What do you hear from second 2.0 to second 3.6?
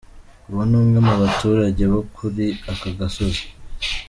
kuri aka gasozi.